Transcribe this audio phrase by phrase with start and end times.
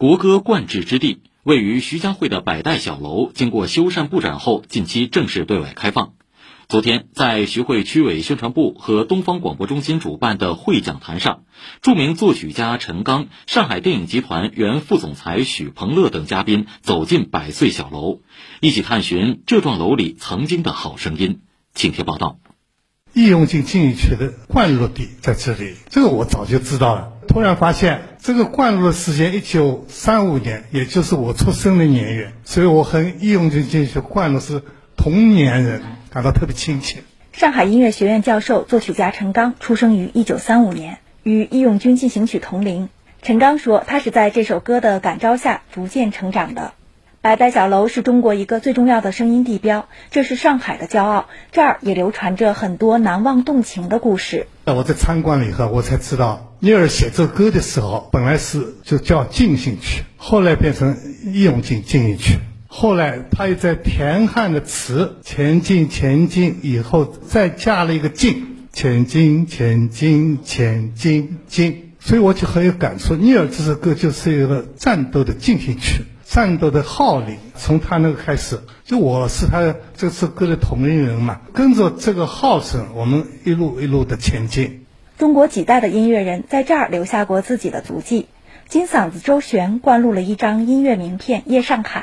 [0.00, 6.14] 国歌冠制之地，位于徐家汇的百代小楼，经过修缮布展后，近期正式对外开放。
[6.70, 11.42] 昨天，在徐汇区委宣传部和东方广播中心主办的会讲坛上，
[11.82, 18.22] 著名作曲家陈刚、上海电影集团原副总裁许鹏乐等嘉宾走进百岁小楼，
[18.62, 21.40] 一起探寻这幢楼里曾经的好声音。
[21.74, 22.38] 请听报道。
[23.12, 27.12] 义勇军进行曲的灌录地在这里，这个我早就知道了。
[27.30, 34.64] 突然发现这个灌入的时间一九三五年，也就是我出生的年月，所以我很义勇军进行曲灌录是
[34.96, 35.80] 同年人，
[36.12, 37.04] 感到特别亲切。
[37.30, 42.88] 上海音乐学院教授、作曲家陈刚出生于一九三五年，与《义勇军进行曲》同龄。
[43.22, 46.72] 陈刚说，他是在这首歌的感召下逐渐成长的。
[47.20, 51.26] 百代小楼是中国一个最重要的声音地标，这是上海的骄傲。
[51.52, 54.48] 这儿也流传着很多难忘动情的故事。
[54.64, 62.38] 我在参观了以后，我才知道，聂耳写这歌的时候，本来是就叫进行曲，后来变成义勇军进行曲。
[62.66, 71.92] 后来他又在田汉的词“前进，前进”以后，再加了一个“进”，前进，前进，前进，进。
[71.98, 73.16] 所以我就很有感触。
[73.16, 76.02] 聂耳这首歌就是一个战斗的进行曲。
[76.26, 84.84] 战斗的号令，从他那个开始，就我是他这首歌的同龄人嘛，跟着这个号声，我们一路一路的前进。
[85.20, 88.26] 中国几代的音乐人在这儿留下过自己的足迹。
[88.68, 92.00] 金嗓子周璇灌录了一张音乐名片《夜上海》。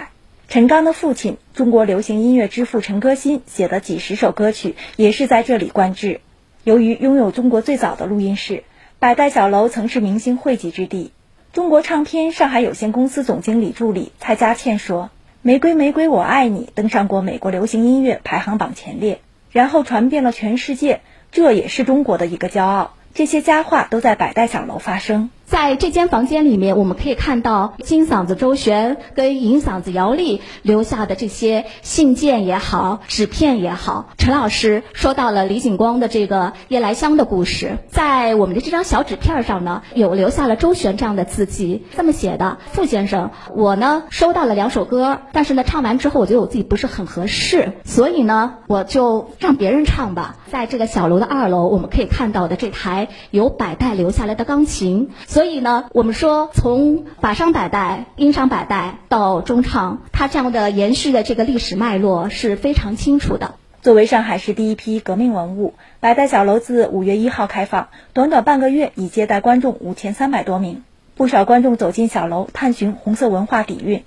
[0.54, 6.22] 陈刚的父亲，中国流行音乐之父陈歌辛写的几十首歌曲，也是在这里灌制。
[6.64, 8.64] 由于拥有中国最早的录音室，
[9.00, 11.12] 百代小楼曾是明星汇集之地。
[11.54, 15.10] 中国唱片上海有限公司总经理助理蔡佳倩说
[15.42, 21.02] ：“玫瑰玫瑰我爱你登上过美国流行音乐排行榜前列，然后传遍了全世界，
[21.32, 22.94] 这也是中国的一个骄傲。
[23.18, 34.10] 这些佳话都在百代小楼发生。”在这间房间里面，我们可以看到金嗓子周璇跟银嗓子姚丽留下的这些信件也好、纸片也好。
[34.18, 50.36] 陈老师说到了李景光的这个夜来香的故事，在我们的这张小纸片上呢，有留下了周璇这样的字迹，这么写的：傅先生，我呢收到了两首歌，但是呢唱完之后，我觉得我自己不是很合适，所以呢我就让别人唱吧。
[50.52, 55.10] 在这个小楼的二楼，我们可以看到的这台由百代留下来的钢琴。
[55.38, 63.54] 所以呢，我们说从法商百代、英商百代到中唱，它这样的延续的这个历史脉络是非常清楚的。
[63.84, 70.82] 作为上海市第一批革命文物，百代小楼自五月一号开放，短短半个月已接待观众五千三百多名，
[71.14, 74.04] 不少观众走进小楼，探寻红色文化底蕴。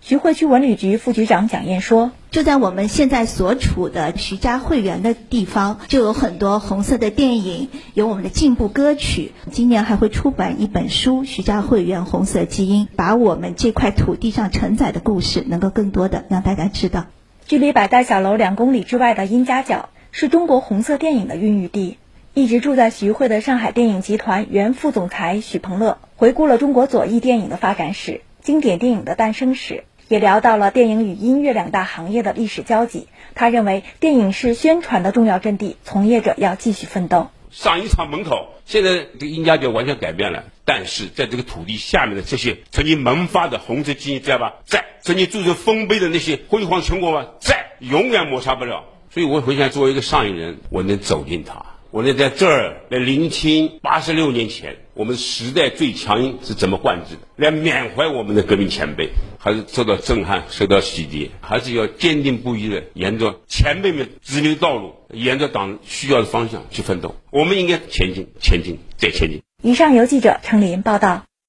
[0.00, 9.32] 徐汇区文旅局副局长蒋燕说：“就在我们现在所处的徐家汇园的地方，就有很多红色的电影，有我们的进步歌曲。
[9.50, 17.04] 今年还会出版一本书《徐家汇园红色基因》，把我们这块土地上承载的故事，能够更多的让大家知道。”
[17.46, 21.98] 距离百代小楼两公里之外的殷家角，是中国红色电影的孕育地。
[22.32, 29.84] 一直住在徐汇的上海电影集团原副总裁许鹏乐，回顾了中国左翼电影的发展史、经典电影的诞生史。
[30.12, 33.08] 也聊到了电影与音乐两大行业的历史交集。
[33.34, 37.30] 他认为，电影是宣传的重要阵地，从业者要继续奋斗。
[37.50, 44.56] 上一场门口，现在这个音家角完全改变了，但是在这个土地下面的这些曾经萌发的红色基因在吧？
[44.66, 48.84] 在曾经铸成丰碑的那些辉煌成果吧，在永远抹杀不了。
[49.08, 51.71] 所以我回想，作为一个上影人，我能走进它。
[51.92, 67.14] 我呢在这儿来聆听八十六年前我们时代最强音是怎么贯制的，来缅怀我们的革命前辈，还是受到震撼、受到洗涤，还是要坚定不移的沿着前辈们指明道路，沿着党需要的方向去奋斗。
[67.30, 69.42] 我们应该前进，前进，再前进。
[69.62, 71.24] 以上由记者程林报道。